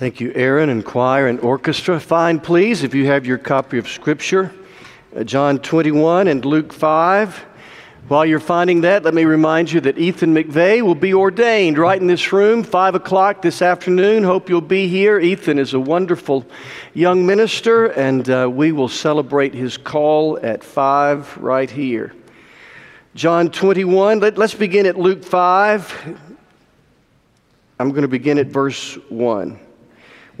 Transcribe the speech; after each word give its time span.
Thank 0.00 0.18
you, 0.18 0.32
Aaron 0.34 0.70
and 0.70 0.82
choir 0.82 1.26
and 1.26 1.38
orchestra. 1.40 2.00
Find, 2.00 2.42
please, 2.42 2.84
if 2.84 2.94
you 2.94 3.04
have 3.08 3.26
your 3.26 3.36
copy 3.36 3.76
of 3.76 3.86
Scripture, 3.86 4.50
uh, 5.14 5.24
John 5.24 5.58
21 5.58 6.26
and 6.26 6.42
Luke 6.42 6.72
5. 6.72 7.44
While 8.08 8.24
you're 8.24 8.40
finding 8.40 8.80
that, 8.80 9.02
let 9.02 9.12
me 9.12 9.26
remind 9.26 9.70
you 9.70 9.78
that 9.82 9.98
Ethan 9.98 10.34
McVeigh 10.34 10.80
will 10.80 10.94
be 10.94 11.12
ordained 11.12 11.76
right 11.76 12.00
in 12.00 12.06
this 12.06 12.32
room, 12.32 12.64
5 12.64 12.94
o'clock 12.94 13.42
this 13.42 13.60
afternoon. 13.60 14.24
Hope 14.24 14.48
you'll 14.48 14.62
be 14.62 14.88
here. 14.88 15.20
Ethan 15.20 15.58
is 15.58 15.74
a 15.74 15.80
wonderful 15.80 16.46
young 16.94 17.26
minister, 17.26 17.88
and 17.88 18.30
uh, 18.30 18.48
we 18.50 18.72
will 18.72 18.88
celebrate 18.88 19.52
his 19.52 19.76
call 19.76 20.38
at 20.42 20.64
5 20.64 21.36
right 21.36 21.70
here. 21.70 22.14
John 23.14 23.50
21, 23.50 24.20
let, 24.20 24.38
let's 24.38 24.54
begin 24.54 24.86
at 24.86 24.98
Luke 24.98 25.22
5. 25.22 26.18
I'm 27.78 27.90
going 27.90 28.00
to 28.00 28.08
begin 28.08 28.38
at 28.38 28.46
verse 28.46 28.94
1. 29.10 29.66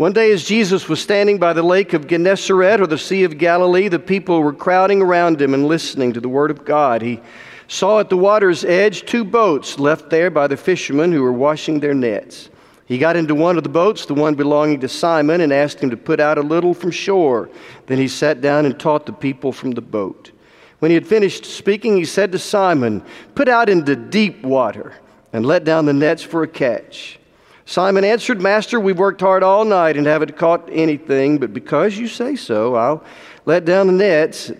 One 0.00 0.14
day, 0.14 0.32
as 0.32 0.44
Jesus 0.44 0.88
was 0.88 0.98
standing 0.98 1.36
by 1.36 1.52
the 1.52 1.62
lake 1.62 1.92
of 1.92 2.06
Gennesaret 2.06 2.80
or 2.80 2.86
the 2.86 2.96
Sea 2.96 3.24
of 3.24 3.36
Galilee, 3.36 3.88
the 3.88 3.98
people 3.98 4.40
were 4.40 4.54
crowding 4.54 5.02
around 5.02 5.42
him 5.42 5.52
and 5.52 5.68
listening 5.68 6.14
to 6.14 6.22
the 6.22 6.28
word 6.30 6.50
of 6.50 6.64
God. 6.64 7.02
He 7.02 7.20
saw 7.68 8.00
at 8.00 8.08
the 8.08 8.16
water's 8.16 8.64
edge 8.64 9.04
two 9.04 9.26
boats 9.26 9.78
left 9.78 10.08
there 10.08 10.30
by 10.30 10.46
the 10.46 10.56
fishermen 10.56 11.12
who 11.12 11.20
were 11.20 11.34
washing 11.34 11.80
their 11.80 11.92
nets. 11.92 12.48
He 12.86 12.96
got 12.96 13.14
into 13.14 13.34
one 13.34 13.58
of 13.58 13.62
the 13.62 13.68
boats, 13.68 14.06
the 14.06 14.14
one 14.14 14.36
belonging 14.36 14.80
to 14.80 14.88
Simon, 14.88 15.42
and 15.42 15.52
asked 15.52 15.80
him 15.80 15.90
to 15.90 15.98
put 15.98 16.18
out 16.18 16.38
a 16.38 16.40
little 16.40 16.72
from 16.72 16.92
shore. 16.92 17.50
Then 17.84 17.98
he 17.98 18.08
sat 18.08 18.40
down 18.40 18.64
and 18.64 18.80
taught 18.80 19.04
the 19.04 19.12
people 19.12 19.52
from 19.52 19.72
the 19.72 19.82
boat. 19.82 20.30
When 20.78 20.90
he 20.90 20.94
had 20.94 21.06
finished 21.06 21.44
speaking, 21.44 21.98
he 21.98 22.06
said 22.06 22.32
to 22.32 22.38
Simon, 22.38 23.04
Put 23.34 23.50
out 23.50 23.68
into 23.68 23.96
deep 23.96 24.42
water 24.44 24.94
and 25.34 25.44
let 25.44 25.64
down 25.64 25.84
the 25.84 25.92
nets 25.92 26.22
for 26.22 26.42
a 26.42 26.48
catch. 26.48 27.19
Simon 27.66 28.04
answered, 28.04 28.40
Master, 28.40 28.80
we've 28.80 28.98
worked 28.98 29.20
hard 29.20 29.42
all 29.42 29.64
night 29.64 29.96
and 29.96 30.06
haven't 30.06 30.36
caught 30.36 30.68
anything, 30.72 31.38
but 31.38 31.52
because 31.52 31.96
you 31.96 32.08
say 32.08 32.34
so, 32.34 32.74
I'll 32.74 33.04
let 33.44 33.64
down 33.64 33.86
the 33.86 33.92
nets. 33.92 34.50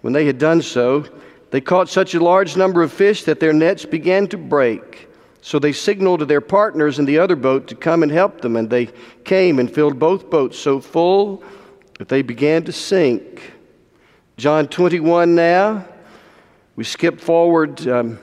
When 0.00 0.12
they 0.12 0.26
had 0.26 0.38
done 0.38 0.62
so, 0.62 1.04
they 1.50 1.60
caught 1.60 1.88
such 1.88 2.14
a 2.14 2.20
large 2.20 2.56
number 2.56 2.82
of 2.82 2.92
fish 2.92 3.24
that 3.24 3.40
their 3.40 3.52
nets 3.52 3.84
began 3.84 4.26
to 4.28 4.36
break. 4.36 5.08
So 5.40 5.58
they 5.58 5.72
signaled 5.72 6.20
to 6.20 6.26
their 6.26 6.40
partners 6.40 6.98
in 6.98 7.04
the 7.04 7.18
other 7.18 7.36
boat 7.36 7.68
to 7.68 7.74
come 7.74 8.02
and 8.02 8.12
help 8.12 8.40
them, 8.40 8.56
and 8.56 8.68
they 8.68 8.86
came 9.24 9.58
and 9.58 9.72
filled 9.72 9.98
both 9.98 10.30
boats 10.30 10.58
so 10.58 10.80
full 10.80 11.42
that 11.98 12.08
they 12.08 12.22
began 12.22 12.64
to 12.64 12.72
sink. 12.72 13.52
John 14.36 14.68
21 14.68 15.34
now. 15.34 15.84
We 16.76 16.84
skip 16.84 17.20
forward 17.20 17.86
um, 17.88 18.18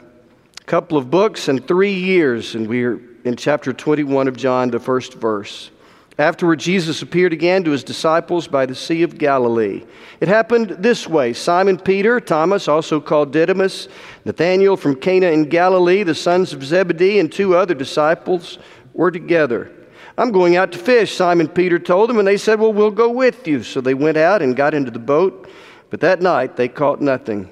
a 0.62 0.64
couple 0.64 0.98
of 0.98 1.10
books 1.12 1.50
and 1.50 1.68
three 1.68 1.94
years, 1.94 2.56
and 2.56 2.68
we're 2.68 3.02
in 3.26 3.36
chapter 3.36 3.74
21 3.74 4.28
of 4.28 4.38
John, 4.38 4.70
the 4.70 4.80
first 4.80 5.16
verse. 5.16 5.72
Afterward, 6.18 6.60
Jesus 6.60 7.02
appeared 7.02 7.34
again 7.34 7.66
to 7.66 7.72
his 7.72 7.84
disciples 7.84 8.48
by 8.48 8.66
the 8.66 8.76
Sea 8.76 9.04
of 9.04 9.18
Galilee. 9.18 9.84
It 10.22 10.30
happened 10.30 10.70
this 10.80 11.08
way 11.08 11.34
Simon 11.34 11.78
Peter, 11.78 12.22
Thomas, 12.22 12.70
also 12.70 13.02
called 13.02 13.34
Didymus, 13.34 13.90
Nathanael 14.24 14.78
from 14.78 14.96
Cana 14.96 15.28
in 15.28 15.50
Galilee, 15.50 16.04
the 16.04 16.16
sons 16.16 16.54
of 16.54 16.64
Zebedee, 16.64 17.20
and 17.20 17.30
two 17.30 17.56
other 17.56 17.74
disciples 17.74 18.60
were 18.94 19.12
together. 19.12 19.72
I'm 20.18 20.32
going 20.32 20.56
out 20.56 20.72
to 20.72 20.78
fish, 20.78 21.14
Simon 21.14 21.50
Peter 21.50 21.80
told 21.80 22.10
them, 22.10 22.20
and 22.20 22.28
they 22.28 22.38
said, 22.38 22.60
Well, 22.60 22.72
we'll 22.72 22.92
go 22.92 23.10
with 23.10 23.46
you. 23.46 23.64
So 23.64 23.82
they 23.82 23.96
went 23.96 24.16
out 24.16 24.42
and 24.42 24.56
got 24.56 24.74
into 24.74 24.92
the 24.92 25.00
boat, 25.00 25.50
but 25.90 26.00
that 26.00 26.22
night 26.22 26.56
they 26.56 26.70
caught 26.70 27.02
nothing. 27.02 27.52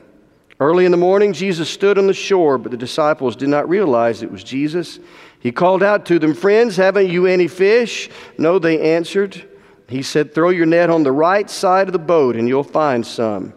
Early 0.59 0.85
in 0.85 0.91
the 0.91 0.97
morning, 0.97 1.33
Jesus 1.33 1.69
stood 1.69 1.97
on 1.97 2.07
the 2.07 2.13
shore, 2.13 2.57
but 2.57 2.71
the 2.71 2.77
disciples 2.77 3.35
did 3.35 3.49
not 3.49 3.67
realize 3.67 4.21
it 4.21 4.31
was 4.31 4.43
Jesus. 4.43 4.99
He 5.39 5.51
called 5.51 5.83
out 5.83 6.05
to 6.05 6.19
them, 6.19 6.33
Friends, 6.33 6.77
haven't 6.77 7.09
you 7.09 7.25
any 7.25 7.47
fish? 7.47 8.09
No, 8.37 8.59
they 8.59 8.95
answered. 8.95 9.43
He 9.89 10.01
said, 10.01 10.33
Throw 10.33 10.49
your 10.49 10.65
net 10.65 10.89
on 10.89 11.03
the 11.03 11.11
right 11.11 11.49
side 11.49 11.87
of 11.87 11.93
the 11.93 11.99
boat 11.99 12.35
and 12.35 12.47
you'll 12.47 12.63
find 12.63 13.05
some. 13.05 13.53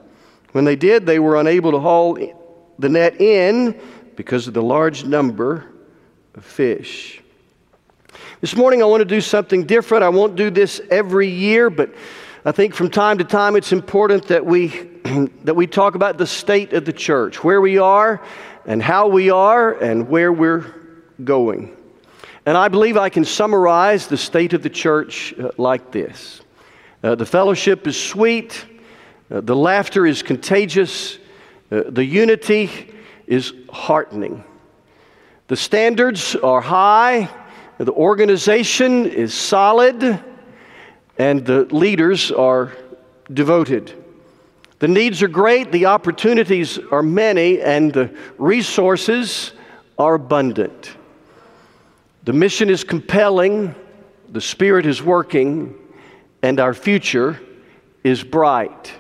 When 0.53 0.65
they 0.65 0.77
did, 0.77 1.07
they 1.07 1.19
were 1.19 1.37
unable 1.37 1.73
to 1.73 1.79
haul 1.79 2.19
the 2.79 2.89
net 2.89 3.21
in 3.21 3.81
because 4.17 4.49
of 4.49 4.55
the 4.55 4.63
large 4.63 5.05
number 5.05 5.67
of 6.35 6.45
fish. 6.45 7.23
This 8.41 8.57
morning, 8.57 8.83
I 8.83 8.87
want 8.87 9.01
to 9.03 9.07
do 9.07 9.21
something 9.21 9.65
different. 9.65 10.03
I 10.03 10.09
won't 10.09 10.37
do 10.37 10.51
this 10.51 10.81
every 10.91 11.29
year, 11.29 11.71
but 11.71 11.95
I 12.45 12.53
think 12.53 12.75
from 12.75 12.91
time 12.91 13.19
to 13.19 13.25
time 13.25 13.57
it's 13.57 13.73
important 13.73 14.29
that 14.29 14.45
we, 14.45 14.69
that 15.45 15.55
we 15.55 15.67
talk 15.67 15.95
about 15.95 16.19
the 16.19 16.27
state 16.27 16.73
of 16.73 16.85
the 16.85 16.93
church, 16.93 17.43
where 17.45 17.61
we 17.61 17.79
are 17.79 18.23
and 18.65 18.83
how 18.83 19.09
we 19.09 19.31
are 19.31 19.73
and 19.73 20.09
where 20.09 20.33
we're 20.33 20.75
going. 21.23 21.77
And 22.45 22.57
I 22.57 22.69
believe 22.69 22.97
I 22.97 23.09
can 23.09 23.25
summarize 23.25 24.07
the 24.07 24.17
state 24.17 24.53
of 24.53 24.63
the 24.63 24.71
church 24.71 25.35
uh, 25.39 25.51
like 25.57 25.91
this 25.93 26.41
uh, 27.03 27.15
The 27.15 27.27
fellowship 27.27 27.87
is 27.87 28.01
sweet, 28.01 28.65
uh, 29.31 29.41
the 29.41 29.57
laughter 29.57 30.07
is 30.07 30.23
contagious, 30.23 31.19
uh, 31.71 31.83
the 31.89 32.05
unity 32.05 32.93
is 33.27 33.53
heartening. 33.71 34.45
The 35.49 35.57
standards 35.57 36.35
are 36.37 36.61
high, 36.61 37.29
the 37.79 37.93
organization 37.93 39.07
is 39.07 39.33
solid, 39.33 40.23
and 41.19 41.47
the 41.47 41.65
leaders 41.67 42.33
are 42.33 42.73
devoted. 43.33 44.06
The 44.79 44.89
needs 44.89 45.23
are 45.23 45.29
great, 45.29 45.73
the 45.73 45.87
opportunities 45.87 46.79
are 46.91 47.03
many, 47.03 47.61
and 47.63 47.93
the 47.93 48.15
resources 48.37 49.53
are 49.99 50.15
abundant. 50.15 50.95
The 52.25 52.33
mission 52.33 52.69
is 52.69 52.85
compelling, 52.85 53.75
the 54.29 54.41
Spirit 54.41 54.85
is 54.85 55.03
working, 55.03 55.75
and 56.43 56.61
our 56.61 56.75
future 56.75 57.41
is 58.05 58.23
bright. 58.23 58.93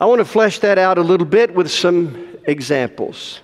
I 0.00 0.06
want 0.06 0.18
to 0.18 0.24
flesh 0.24 0.58
that 0.58 0.78
out 0.78 0.98
a 0.98 1.02
little 1.02 1.26
bit 1.26 1.54
with 1.54 1.70
some 1.70 2.36
examples. 2.44 3.40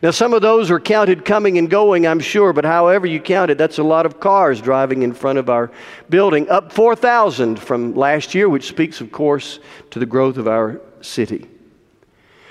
Now, 0.00 0.12
some 0.12 0.32
of 0.32 0.42
those 0.42 0.70
are 0.70 0.78
counted 0.78 1.24
coming 1.24 1.58
and 1.58 1.68
going, 1.68 2.06
I'm 2.06 2.20
sure, 2.20 2.52
but 2.52 2.64
however 2.64 3.06
you 3.06 3.20
count 3.20 3.50
it, 3.50 3.58
that's 3.58 3.78
a 3.78 3.82
lot 3.82 4.06
of 4.06 4.20
cars 4.20 4.60
driving 4.60 5.02
in 5.02 5.12
front 5.12 5.38
of 5.38 5.50
our 5.50 5.72
building, 6.08 6.48
up 6.48 6.72
4,000 6.72 7.58
from 7.58 7.94
last 7.94 8.32
year, 8.32 8.48
which 8.48 8.68
speaks, 8.68 9.00
of 9.00 9.10
course, 9.10 9.58
to 9.90 9.98
the 9.98 10.06
growth 10.06 10.36
of 10.36 10.46
our 10.46 10.80
city. 11.00 11.48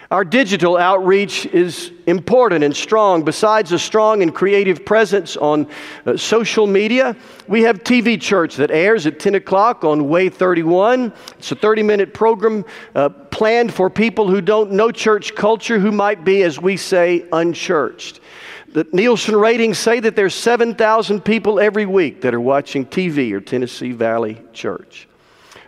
Our 0.09 0.23
digital 0.23 0.77
outreach 0.77 1.45
is 1.47 1.91
important 2.05 2.63
and 2.63 2.73
strong. 2.73 3.23
Besides 3.23 3.73
a 3.73 3.79
strong 3.79 4.21
and 4.21 4.33
creative 4.33 4.85
presence 4.85 5.35
on 5.35 5.67
uh, 6.05 6.15
social 6.15 6.65
media, 6.65 7.13
we 7.49 7.63
have 7.63 7.83
TV 7.83 8.19
Church 8.19 8.55
that 8.55 8.71
airs 8.71 9.05
at 9.05 9.19
10 9.19 9.35
o'clock 9.35 9.83
on 9.83 10.03
WAAY 10.07 10.31
31. 10.31 11.11
It's 11.37 11.51
a 11.51 11.55
30 11.55 11.83
minute 11.83 12.13
program 12.13 12.63
uh, 12.95 13.09
planned 13.09 13.73
for 13.73 13.89
people 13.89 14.29
who 14.29 14.39
don't 14.39 14.71
know 14.71 14.91
church 14.91 15.35
culture, 15.35 15.77
who 15.77 15.91
might 15.91 16.23
be, 16.23 16.43
as 16.43 16.57
we 16.57 16.77
say, 16.77 17.25
unchurched. 17.33 18.21
The 18.69 18.87
Nielsen 18.93 19.35
ratings 19.35 19.77
say 19.77 19.99
that 19.99 20.15
there's 20.15 20.35
7,000 20.35 21.19
people 21.25 21.59
every 21.59 21.85
week 21.85 22.21
that 22.21 22.33
are 22.33 22.39
watching 22.39 22.85
TV 22.85 23.33
or 23.33 23.41
Tennessee 23.41 23.91
Valley 23.91 24.41
Church. 24.53 25.07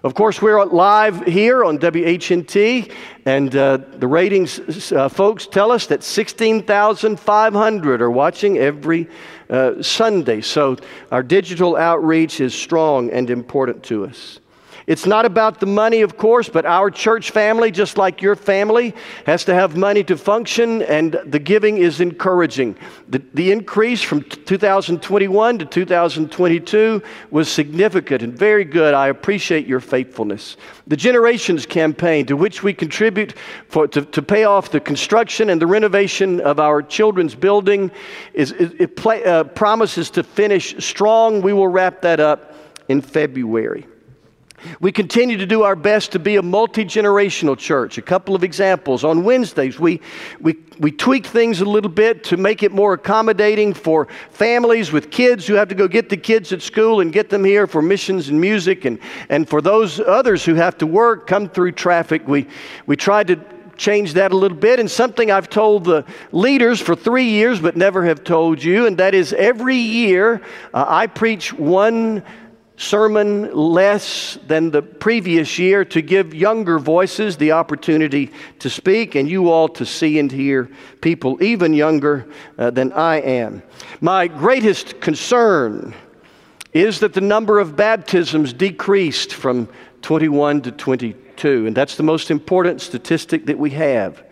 Of 0.02 0.14
course, 0.14 0.42
we're 0.42 0.64
live 0.64 1.26
here 1.26 1.66
on 1.66 1.78
WHNT, 1.78 2.94
and 3.26 3.54
uh, 3.54 3.80
the 3.98 4.08
ratings 4.08 4.94
uh, 4.94 5.10
folks 5.10 5.46
tell 5.46 5.74
us 5.74 5.88
that 5.88 6.04
16,500 6.04 8.02
are 8.02 8.10
watching 8.10 8.58
every 8.60 9.10
uh, 9.50 9.84
Sunday. 9.84 10.40
So 10.40 10.78
our 11.12 11.22
digital 11.22 11.76
outreach 11.76 12.40
is 12.40 12.54
strong 12.54 13.10
and 13.12 13.30
important 13.30 13.84
to 13.86 14.06
us. 14.06 14.40
It's 14.90 15.06
not 15.06 15.24
about 15.24 15.60
the 15.60 15.68
money, 15.68 16.02
of 16.02 16.18
course, 16.18 16.50
but 16.50 16.66
our 16.66 16.90
church 16.90 17.30
family, 17.30 17.70
just 17.70 17.96
like 17.96 18.24
your 18.24 18.36
family, 18.36 18.96
has 19.28 19.46
to 19.46 19.54
have 19.54 19.78
money 19.78 20.04
to 20.06 20.18
function, 20.18 20.82
and 20.82 21.16
the 21.28 21.38
giving 21.38 21.78
is 21.78 22.02
encouraging. 22.02 22.76
The, 23.08 23.22
the 23.36 23.52
increase 23.52 24.02
from 24.02 24.24
2021 24.24 25.60
to 25.60 25.66
2022 25.66 27.04
was 27.30 27.52
significant 27.52 28.24
and 28.24 28.36
very 28.36 28.66
good. 28.66 28.96
I 28.96 29.10
appreciate 29.10 29.68
your 29.68 29.80
faithfulness. 29.80 30.58
The 30.88 30.98
Generations 30.98 31.68
campaign, 31.68 32.26
to 32.26 32.36
which 32.36 32.64
we 32.64 32.74
contribute 32.74 33.36
for, 33.68 33.88
to, 33.90 34.02
to 34.02 34.22
pay 34.24 34.46
off 34.46 34.72
the 34.72 34.80
construction 34.80 35.52
and 35.52 35.62
the 35.62 35.68
renovation 35.68 36.42
of 36.42 36.60
our 36.60 36.82
children's 36.82 37.36
building, 37.36 37.92
is, 38.34 38.54
it, 38.54 38.96
play, 38.96 39.24
uh, 39.24 39.44
promises 39.44 40.10
to 40.10 40.24
finish 40.24 40.84
strong. 40.84 41.44
We 41.44 41.54
will 41.54 41.68
wrap 41.68 42.02
that 42.02 42.20
up 42.20 42.56
in 42.88 43.02
February. 43.02 43.86
We 44.80 44.92
continue 44.92 45.38
to 45.38 45.46
do 45.46 45.64
our 45.64 45.76
best 45.76 46.12
to 46.14 46.20
be 46.20 46.36
a 46.36 46.42
multi 46.42 46.86
generational 46.86 47.58
church. 47.58 47.98
A 47.98 48.02
couple 48.02 48.36
of 48.36 48.44
examples. 48.44 49.04
On 49.04 49.24
Wednesdays, 49.24 49.80
we, 49.80 50.02
we, 50.40 50.58
we 50.80 50.92
tweak 50.92 51.26
things 51.26 51.62
a 51.62 51.66
little 51.66 51.90
bit 51.90 52.24
to 52.26 52.38
make 52.38 52.64
it 52.64 52.72
more 52.72 52.94
accommodating 52.94 53.74
for 53.74 54.08
families 54.32 54.92
with 54.92 55.12
kids 55.12 55.46
who 55.48 55.54
have 55.56 55.68
to 55.70 55.76
go 55.76 55.88
get 55.88 56.10
the 56.10 56.18
kids 56.18 56.52
at 56.54 56.62
school 56.62 57.00
and 57.02 57.12
get 57.12 57.30
them 57.30 57.44
here 57.44 57.68
for 57.68 57.82
missions 57.82 58.30
and 58.30 58.40
music, 58.40 58.86
and, 58.86 59.00
and 59.30 59.48
for 59.48 59.62
those 59.62 60.00
others 60.00 60.44
who 60.46 60.56
have 60.56 60.78
to 60.78 60.88
work, 60.88 61.28
come 61.28 61.50
through 61.50 61.72
traffic. 61.74 62.28
We, 62.28 62.48
we 62.86 62.96
tried 62.96 63.28
to 63.28 63.40
change 63.80 64.14
that 64.14 64.32
a 64.32 64.38
little 64.38 64.58
bit, 64.58 64.80
and 64.80 64.92
something 64.92 65.32
I've 65.32 65.50
told 65.50 65.86
the 65.86 66.06
leaders 66.32 66.80
for 66.80 66.96
three 66.96 67.30
years 67.30 67.60
but 67.60 67.76
never 67.76 68.06
have 68.06 68.24
told 68.24 68.62
you, 68.62 68.86
and 68.86 68.98
that 68.98 69.16
is 69.16 69.34
every 69.34 69.78
year 69.78 70.42
uh, 70.74 70.86
I 70.88 71.08
preach 71.08 71.54
one 71.54 72.24
sermon 72.80 73.54
less 73.54 74.40
than 74.48 74.72
the 74.72 74.82
previous 74.82 75.60
year 75.60 75.84
to 75.84 76.02
give 76.02 76.34
younger 76.34 76.80
voices 76.80 77.36
the 77.36 77.52
opportunity 77.52 78.32
to 78.58 78.70
speak 78.70 79.16
and 79.16 79.30
you 79.30 79.50
all 79.50 79.68
to 79.68 79.86
see 79.86 80.18
and 80.18 80.32
hear 80.32 80.72
people 81.02 81.42
even 81.44 81.74
younger 81.74 82.26
uh, 82.58 82.72
than 82.72 82.94
I 82.94 83.18
am. 83.18 83.62
My 84.00 84.28
greatest 84.28 85.02
concern 85.02 85.94
is 86.72 87.02
that 87.02 87.14
the 87.14 87.22
number 87.22 87.60
of 87.60 87.76
baptisms 87.76 88.54
decreased 88.54 89.34
from 89.34 89.68
21 90.02 90.62
to 90.62 90.72
22, 90.72 91.68
and 91.68 91.76
that's 91.76 91.98
the 91.98 92.04
most 92.04 92.32
important 92.32 92.80
statistic 92.80 93.46
that 93.48 93.60
we 93.60 93.72
have. 93.72 94.24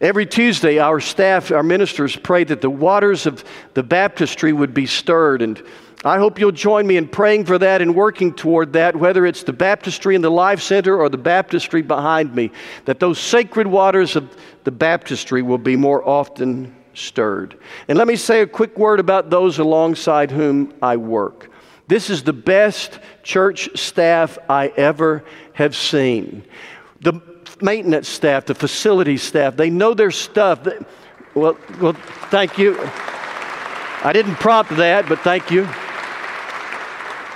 Every 0.00 0.24
Tuesday, 0.24 0.78
our 0.78 1.00
staff, 1.00 1.50
our 1.50 1.62
ministers 1.62 2.16
pray 2.16 2.44
that 2.44 2.62
the 2.62 2.70
waters 2.70 3.26
of 3.26 3.44
the 3.74 3.82
baptistry 3.82 4.54
would 4.54 4.72
be 4.72 4.86
stirred 4.86 5.42
and 5.42 5.62
I 6.04 6.18
hope 6.18 6.38
you'll 6.38 6.52
join 6.52 6.86
me 6.86 6.98
in 6.98 7.08
praying 7.08 7.46
for 7.46 7.58
that 7.58 7.80
and 7.80 7.94
working 7.94 8.34
toward 8.34 8.74
that, 8.74 8.94
whether 8.94 9.24
it's 9.24 9.42
the 9.42 9.54
baptistry 9.54 10.14
in 10.14 10.20
the 10.20 10.30
Life 10.30 10.60
Center 10.60 10.98
or 10.98 11.08
the 11.08 11.16
baptistry 11.16 11.80
behind 11.80 12.34
me, 12.34 12.50
that 12.84 13.00
those 13.00 13.18
sacred 13.18 13.66
waters 13.66 14.14
of 14.14 14.36
the 14.64 14.70
baptistry 14.70 15.40
will 15.40 15.58
be 15.58 15.76
more 15.76 16.06
often 16.06 16.74
stirred. 16.92 17.58
And 17.88 17.96
let 17.96 18.06
me 18.06 18.16
say 18.16 18.42
a 18.42 18.46
quick 18.46 18.76
word 18.76 19.00
about 19.00 19.30
those 19.30 19.58
alongside 19.58 20.30
whom 20.30 20.74
I 20.82 20.96
work. 20.98 21.50
This 21.88 22.10
is 22.10 22.22
the 22.22 22.32
best 22.32 22.98
church 23.22 23.68
staff 23.78 24.38
I 24.48 24.68
ever 24.76 25.24
have 25.54 25.74
seen. 25.74 26.44
The 27.00 27.20
maintenance 27.60 28.08
staff, 28.08 28.44
the 28.46 28.54
facility 28.54 29.16
staff, 29.16 29.56
they 29.56 29.70
know 29.70 29.94
their 29.94 30.10
stuff. 30.10 30.66
Well, 31.34 31.56
well, 31.80 31.94
thank 32.30 32.58
you. 32.58 32.78
I 34.02 34.12
didn't 34.12 34.34
prompt 34.34 34.76
that, 34.76 35.08
but 35.08 35.18
thank 35.20 35.50
you. 35.50 35.66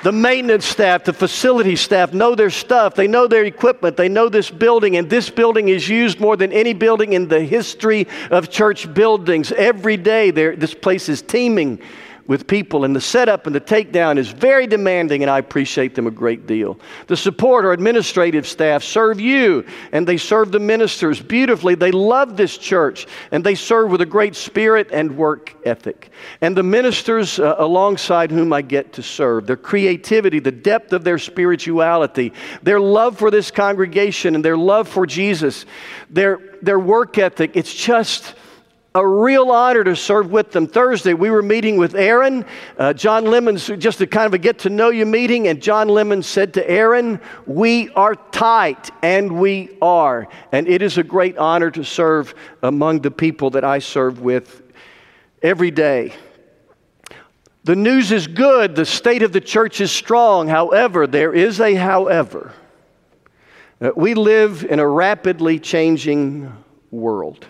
The 0.05 0.13
maintenance 0.13 0.65
staff, 0.65 1.03
the 1.03 1.13
facility 1.13 1.75
staff 1.75 2.13
know 2.13 2.37
their 2.37 2.51
stuff. 2.51 2.95
They 2.95 3.09
know 3.09 3.27
their 3.27 3.45
equipment. 3.45 3.97
They 3.97 4.09
know 4.09 4.29
this 4.29 4.49
building, 4.49 4.97
and 4.97 5.11
this 5.11 5.29
building 5.29 5.69
is 5.69 5.89
used 5.89 6.21
more 6.21 6.37
than 6.37 6.53
any 6.53 6.73
building 6.73 7.15
in 7.15 7.27
the 7.27 7.41
history 7.41 8.07
of 8.31 8.49
church 8.49 8.93
buildings. 8.95 9.51
Every 9.51 9.97
day, 9.97 10.31
this 10.31 10.73
place 10.75 11.09
is 11.09 11.21
teeming 11.21 11.81
with 12.29 12.47
people, 12.47 12.85
and 12.85 12.95
the 12.95 13.01
setup 13.01 13.47
and 13.47 13.55
the 13.55 13.61
takedown 13.61 14.19
is 14.19 14.29
very 14.29 14.67
demanding, 14.67 15.23
and 15.23 15.31
I 15.31 15.39
appreciate 15.39 15.95
them 15.95 16.07
a 16.07 16.11
great 16.11 16.47
deal. 16.47 16.79
The 17.07 17.17
support 17.17 17.65
or 17.65 17.73
administrative 17.73 18.47
staff 18.47 18.85
serve 18.85 19.19
you, 19.19 19.65
and 19.93 20.07
they 20.07 20.19
serve 20.19 20.53
the 20.53 20.61
ministers 20.61 21.23
beautifully. 21.23 21.75
They 21.75 21.91
love 21.91 22.37
this 22.37 22.59
church, 22.59 23.07
and 23.33 23.43
they 23.43 23.55
serve 23.55 23.91
with 23.91 24.03
a 24.03 24.07
great 24.07 24.37
spirit 24.37 24.91
and 24.93 25.17
work 25.17 25.57
ethic. 25.65 26.11
And 26.43 26.55
the 26.55 26.63
ministers 26.63 27.41
uh, 27.41 27.57
alongside 27.59 28.31
whom 28.31 28.53
I 28.53 28.61
get 28.61 28.93
to 28.93 29.03
serve, 29.03 29.47
their 29.47 29.57
creativity, 29.57 30.39
the 30.39 30.53
depth 30.53 30.93
of 30.93 31.05
their 31.05 31.19
spirituality, 31.19 32.35
their 32.63 32.79
love 32.79 33.19
for 33.19 33.31
this 33.31 33.51
congregation, 33.51 34.35
and 34.35 34.45
their 34.45 34.57
love 34.57 34.87
for 34.87 35.07
Jesus, 35.07 35.65
their, 36.11 36.59
their 36.61 36.79
work 36.79 37.17
ethic, 37.17 37.53
it's 37.55 37.73
just 37.73 38.35
a 38.95 39.07
real 39.07 39.51
honor 39.51 39.85
to 39.85 39.95
serve 39.95 40.31
with 40.31 40.51
them. 40.51 40.67
Thursday, 40.67 41.15
we 41.15 41.31
were 41.31 41.43
meeting 41.43 41.77
with 41.77 41.95
Aaron. 41.95 42.45
Uh, 42.79 42.93
John 42.93 43.25
Lemons, 43.25 43.67
just 43.79 44.01
a 44.01 44.07
kind 44.07 44.27
of 44.27 44.35
a 44.35 44.39
get 44.39 44.61
to 44.61 44.71
know 44.71 44.89
you 44.89 45.05
meeting, 45.05 45.49
and 45.49 45.61
John 45.61 45.89
Lemons 45.89 46.27
said 46.27 46.55
to 46.55 46.69
Aaron, 46.69 47.21
We 47.47 47.91
are 47.91 48.15
tight, 48.15 48.91
and 49.03 49.39
we 49.39 49.77
are. 49.83 50.27
And 50.53 50.67
it 50.67 50.83
is 50.83 50.99
a 50.99 51.03
great 51.03 51.37
honor 51.37 51.71
to 51.73 51.85
serve 51.85 52.35
among 52.63 53.01
the 53.01 53.11
people 53.11 53.51
that 53.51 53.65
I 53.65 53.79
serve 53.79 54.21
with 54.21 54.63
every 55.43 55.71
day. 55.71 56.15
The 57.65 57.77
news 57.77 58.11
is 58.13 58.27
good, 58.27 58.75
the 58.75 58.87
state 58.87 59.23
of 59.23 59.33
the 59.33 59.43
church 59.43 59.83
is 59.83 59.93
strong. 59.93 60.49
However, 60.49 61.07
there 61.07 61.35
is 61.35 61.61
a 61.61 61.75
however. 61.75 62.53
Uh, 63.81 63.91
we 63.95 64.15
live 64.15 64.65
in 64.65 64.81
a 64.81 64.89
rapidly 64.89 65.59
changing 65.59 66.51
world. 66.91 67.47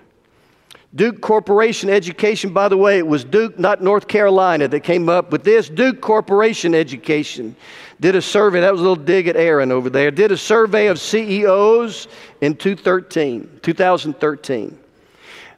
Duke 0.95 1.21
Corporation 1.21 1.91
Education, 1.91 2.53
by 2.53 2.69
the 2.69 2.77
way, 2.77 2.99
it 2.99 3.07
was 3.07 3.23
Duke, 3.23 3.59
not 3.59 3.83
North 3.83 4.09
Carolina, 4.09 4.69
that 4.69 4.81
came 4.81 5.09
up 5.09 5.31
with 5.31 5.45
this. 5.45 5.69
Duke 5.69 6.01
Corporation 6.01 6.75
Education 6.75 7.55
did 8.01 8.17
a 8.17 8.23
survey, 8.23 8.61
that 8.61 8.73
was 8.73 8.81
a 8.81 8.85
little 8.85 9.05
dig 9.05 9.29
at 9.29 9.37
Aaron 9.37 9.71
over 9.71 9.91
there, 9.91 10.11
did 10.11 10.33
a 10.33 10.37
survey 10.37 10.87
of 10.87 10.99
CEOs 10.99 12.09
in 12.41 12.57
2013. 12.57 13.61
2013. 13.63 14.79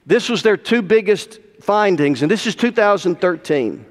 This 0.05 0.29
was 0.29 0.43
their 0.43 0.57
two 0.57 0.83
biggest 0.83 1.39
findings, 1.61 2.23
and 2.23 2.31
this 2.31 2.47
is 2.47 2.57
2013. 2.57 3.87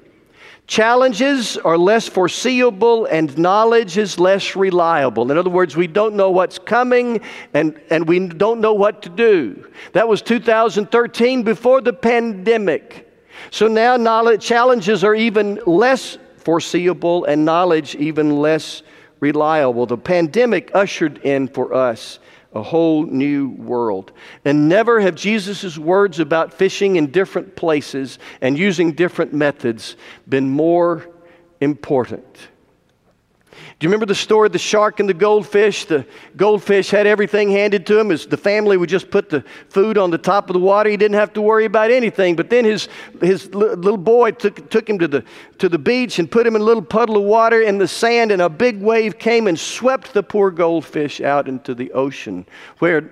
Challenges 0.70 1.56
are 1.56 1.76
less 1.76 2.06
foreseeable 2.06 3.06
and 3.06 3.36
knowledge 3.36 3.98
is 3.98 4.20
less 4.20 4.54
reliable. 4.54 5.32
In 5.32 5.36
other 5.36 5.50
words, 5.50 5.76
we 5.76 5.88
don't 5.88 6.14
know 6.14 6.30
what's 6.30 6.60
coming 6.60 7.22
and, 7.54 7.80
and 7.90 8.06
we 8.06 8.28
don't 8.28 8.60
know 8.60 8.74
what 8.74 9.02
to 9.02 9.08
do. 9.08 9.68
That 9.94 10.06
was 10.06 10.22
2013 10.22 11.42
before 11.42 11.80
the 11.80 11.92
pandemic. 11.92 13.12
So 13.50 13.66
now 13.66 13.96
knowledge 13.96 14.44
challenges 14.44 15.02
are 15.02 15.16
even 15.16 15.58
less 15.66 16.18
foreseeable 16.36 17.24
and 17.24 17.44
knowledge 17.44 17.96
even 17.96 18.36
less 18.36 18.84
reliable. 19.18 19.86
The 19.86 19.98
pandemic 19.98 20.70
ushered 20.72 21.18
in 21.24 21.48
for 21.48 21.74
us 21.74 22.20
a 22.52 22.62
whole 22.62 23.04
new 23.06 23.50
world. 23.50 24.12
And 24.44 24.68
never 24.68 25.00
have 25.00 25.14
Jesus' 25.14 25.78
words 25.78 26.18
about 26.18 26.52
fishing 26.52 26.96
in 26.96 27.10
different 27.10 27.56
places 27.56 28.18
and 28.40 28.58
using 28.58 28.92
different 28.92 29.32
methods 29.32 29.96
been 30.28 30.50
more 30.50 31.08
important. 31.60 32.49
Do 33.80 33.86
you 33.86 33.88
remember 33.88 34.04
the 34.04 34.14
story 34.14 34.44
of 34.44 34.52
the 34.52 34.58
shark 34.58 35.00
and 35.00 35.08
the 35.08 35.14
goldfish? 35.14 35.86
The 35.86 36.04
goldfish 36.36 36.90
had 36.90 37.06
everything 37.06 37.50
handed 37.50 37.86
to 37.86 37.98
him. 37.98 38.10
As 38.10 38.26
the 38.26 38.36
family 38.36 38.76
would 38.76 38.90
just 38.90 39.10
put 39.10 39.30
the 39.30 39.42
food 39.70 39.96
on 39.96 40.10
the 40.10 40.18
top 40.18 40.50
of 40.50 40.54
the 40.54 40.60
water. 40.60 40.90
He 40.90 40.98
didn't 40.98 41.14
have 41.14 41.32
to 41.32 41.40
worry 41.40 41.64
about 41.64 41.90
anything. 41.90 42.36
But 42.36 42.50
then 42.50 42.66
his, 42.66 42.90
his 43.22 43.54
little 43.54 43.96
boy 43.96 44.32
took, 44.32 44.68
took 44.68 44.86
him 44.86 44.98
to 44.98 45.08
the, 45.08 45.24
to 45.56 45.70
the 45.70 45.78
beach 45.78 46.18
and 46.18 46.30
put 46.30 46.46
him 46.46 46.56
in 46.56 46.60
a 46.60 46.64
little 46.64 46.82
puddle 46.82 47.16
of 47.16 47.22
water 47.22 47.62
in 47.62 47.78
the 47.78 47.88
sand, 47.88 48.32
and 48.32 48.42
a 48.42 48.50
big 48.50 48.82
wave 48.82 49.18
came 49.18 49.46
and 49.46 49.58
swept 49.58 50.12
the 50.12 50.22
poor 50.22 50.50
goldfish 50.50 51.22
out 51.22 51.48
into 51.48 51.74
the 51.74 51.90
ocean, 51.92 52.44
where 52.80 53.10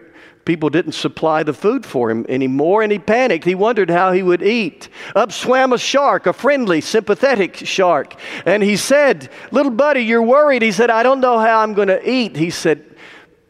people 0.49 0.71
didn't 0.71 0.93
supply 0.93 1.43
the 1.43 1.53
food 1.53 1.85
for 1.85 2.11
him 2.11 2.25
anymore, 2.27 2.83
and 2.83 2.91
he 2.91 2.99
panicked. 2.99 3.45
He 3.45 3.55
wondered 3.55 3.91
how 3.91 4.13
he 4.13 4.23
would 4.23 4.43
eat. 4.43 4.89
Up 5.15 5.31
swam 5.31 5.75
a 5.75 5.79
shark, 5.79 6.27
a 6.27 6.33
friendly, 6.33 6.81
sympathetic 6.81 7.55
shark. 7.55 8.15
And 8.47 8.63
he 8.63 8.79
said, 8.79 9.29
Little 9.51 9.71
buddy, 9.71 10.01
you're 10.01 10.23
worried. 10.23 10.63
He 10.63 10.73
said, 10.73 10.89
I 10.89 11.03
don't 11.03 11.21
know 11.21 11.39
how 11.39 11.61
I'm 11.61 11.75
going 11.75 11.89
to 11.89 12.11
eat. 12.11 12.35
He 12.35 12.49
said, 12.49 12.83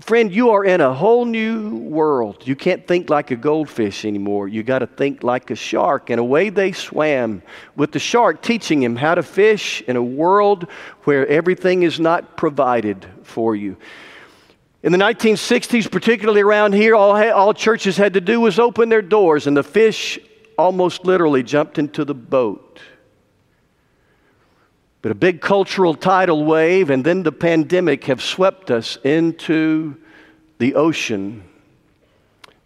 Friend, 0.00 0.34
you 0.34 0.50
are 0.50 0.64
in 0.64 0.80
a 0.80 0.92
whole 0.92 1.24
new 1.24 1.76
world. 1.76 2.44
You 2.44 2.56
can't 2.56 2.84
think 2.88 3.10
like 3.10 3.30
a 3.30 3.36
goldfish 3.36 4.04
anymore. 4.04 4.48
You 4.48 4.64
got 4.64 4.80
to 4.80 4.88
think 4.88 5.22
like 5.22 5.52
a 5.52 5.56
shark. 5.56 6.10
And 6.10 6.18
away 6.18 6.50
they 6.50 6.72
swam 6.72 7.42
with 7.76 7.92
the 7.92 8.00
shark 8.00 8.42
teaching 8.42 8.82
him 8.82 8.96
how 8.96 9.14
to 9.14 9.22
fish 9.22 9.82
in 9.82 9.94
a 9.94 10.02
world 10.02 10.66
where 11.04 11.28
everything 11.28 11.84
is 11.84 12.00
not 12.00 12.36
provided 12.36 13.06
for 13.22 13.54
you. 13.54 13.76
In 14.82 14.92
the 14.92 14.98
1960s, 14.98 15.90
particularly 15.90 16.40
around 16.40 16.72
here, 16.72 16.94
all, 16.94 17.16
all 17.32 17.52
churches 17.52 17.96
had 17.96 18.14
to 18.14 18.20
do 18.20 18.40
was 18.40 18.58
open 18.58 18.88
their 18.88 19.02
doors, 19.02 19.46
and 19.46 19.56
the 19.56 19.64
fish 19.64 20.18
almost 20.56 21.04
literally 21.04 21.42
jumped 21.42 21.78
into 21.78 22.04
the 22.04 22.14
boat. 22.14 22.80
But 25.02 25.12
a 25.12 25.14
big 25.14 25.40
cultural 25.40 25.94
tidal 25.94 26.44
wave 26.44 26.90
and 26.90 27.04
then 27.04 27.22
the 27.22 27.32
pandemic 27.32 28.04
have 28.04 28.20
swept 28.20 28.70
us 28.70 28.98
into 29.04 29.96
the 30.58 30.74
ocean 30.74 31.44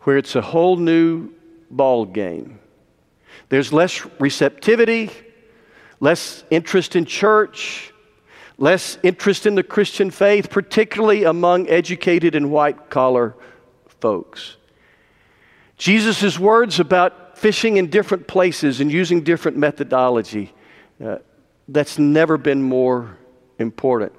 where 0.00 0.16
it's 0.16 0.35
a 0.35 0.40
whole 0.40 0.76
new 0.76 1.31
ball 1.71 2.07
game. 2.07 2.59
There's 3.50 3.73
less 3.73 4.04
receptivity, 4.19 5.11
less 6.00 6.42
interest 6.50 6.97
in 6.97 7.04
church, 7.04 7.92
less 8.59 8.99
interest 9.02 9.47
in 9.47 9.54
the 9.54 9.62
Christian 9.62 10.11
faith, 10.11 10.50
particularly 10.50 11.25
among 11.25 11.68
educated 11.68 12.35
and 12.35 12.50
white 12.50 12.90
collar 12.90 13.35
folks. 14.00 14.56
Jesus' 15.76 16.38
words 16.38 16.78
about 16.78 17.38
fishing 17.38 17.76
in 17.76 17.88
different 17.88 18.26
places 18.26 18.80
and 18.80 18.90
using 18.90 19.23
different 19.23 19.56
methodology, 19.56 20.52
uh, 21.04 21.18
that's 21.68 21.99
never 21.99 22.37
been 22.37 22.62
more 22.62 23.18
important. 23.59 24.12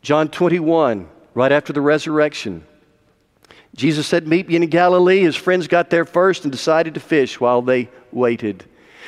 John 0.00 0.28
21, 0.28 1.08
right 1.34 1.52
after 1.52 1.72
the 1.72 1.80
resurrection, 1.80 2.64
Jesus 3.74 4.06
said, 4.06 4.26
Meet 4.26 4.48
me 4.48 4.56
in 4.56 4.66
Galilee. 4.68 5.20
His 5.20 5.36
friends 5.36 5.68
got 5.68 5.90
there 5.90 6.04
first 6.04 6.44
and 6.44 6.52
decided 6.52 6.94
to 6.94 7.00
fish 7.00 7.38
while 7.38 7.62
they 7.62 7.90
waited. 8.10 8.64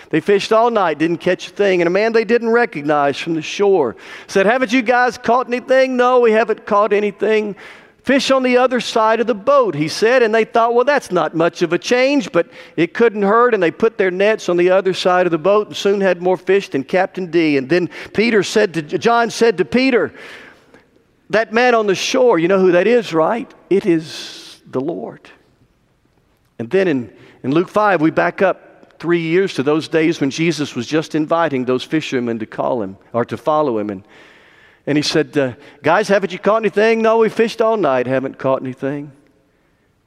They 0.08 0.20
fished 0.20 0.52
all 0.52 0.70
night, 0.70 0.98
didn't 0.98 1.18
catch 1.18 1.48
a 1.48 1.50
thing. 1.50 1.80
And 1.82 1.86
a 1.86 1.90
man 1.90 2.12
they 2.12 2.24
didn't 2.24 2.48
recognize 2.48 3.18
from 3.18 3.34
the 3.34 3.42
shore 3.42 3.96
said, 4.26 4.46
Haven't 4.46 4.72
you 4.72 4.82
guys 4.82 5.18
caught 5.18 5.46
anything? 5.46 5.96
No, 5.96 6.20
we 6.20 6.32
haven't 6.32 6.64
caught 6.66 6.92
anything. 6.92 7.54
Fish 8.02 8.30
on 8.30 8.42
the 8.42 8.56
other 8.56 8.80
side 8.80 9.20
of 9.20 9.26
the 9.26 9.34
boat, 9.34 9.74
he 9.74 9.86
said. 9.86 10.22
And 10.22 10.34
they 10.34 10.44
thought, 10.44 10.74
well, 10.74 10.86
that's 10.86 11.10
not 11.10 11.34
much 11.34 11.60
of 11.60 11.72
a 11.72 11.78
change, 11.78 12.32
but 12.32 12.50
it 12.76 12.94
couldn't 12.94 13.22
hurt. 13.22 13.52
And 13.52 13.62
they 13.62 13.70
put 13.70 13.98
their 13.98 14.10
nets 14.10 14.48
on 14.48 14.56
the 14.56 14.70
other 14.70 14.94
side 14.94 15.26
of 15.26 15.30
the 15.30 15.38
boat 15.38 15.66
and 15.66 15.76
soon 15.76 16.00
had 16.00 16.22
more 16.22 16.38
fish 16.38 16.70
than 16.70 16.82
Captain 16.82 17.30
D. 17.30 17.58
And 17.58 17.68
then 17.68 17.90
Peter 18.14 18.42
said 18.42 18.74
to, 18.74 18.82
John 18.82 19.28
said 19.28 19.58
to 19.58 19.64
Peter, 19.64 20.14
that 21.30 21.52
man 21.52 21.74
on 21.74 21.86
the 21.86 21.94
shore, 21.94 22.38
you 22.38 22.48
know 22.48 22.58
who 22.58 22.72
that 22.72 22.86
is, 22.86 23.12
right? 23.12 23.52
It 23.68 23.86
is 23.86 24.60
the 24.66 24.80
Lord. 24.80 25.30
And 26.58 26.68
then 26.68 26.88
in, 26.88 27.16
in 27.42 27.52
Luke 27.52 27.68
5, 27.68 28.00
we 28.00 28.10
back 28.10 28.42
up 28.42 28.69
three 29.00 29.22
years 29.22 29.54
to 29.54 29.62
those 29.62 29.88
days 29.88 30.20
when 30.20 30.30
Jesus 30.30 30.76
was 30.76 30.86
just 30.86 31.14
inviting 31.14 31.64
those 31.64 31.82
fishermen 31.82 32.38
to 32.38 32.46
call 32.46 32.82
him 32.82 32.96
or 33.12 33.24
to 33.24 33.36
follow 33.36 33.78
him. 33.78 33.90
And 33.90 34.04
and 34.86 34.96
he 34.96 35.02
said, 35.02 35.36
uh, 35.36 35.54
Guys, 35.82 36.08
haven't 36.08 36.32
you 36.32 36.38
caught 36.38 36.62
anything? 36.62 37.02
No, 37.02 37.18
we 37.18 37.28
fished 37.28 37.60
all 37.60 37.76
night, 37.76 38.06
haven't 38.06 38.38
caught 38.38 38.62
anything. 38.62 39.12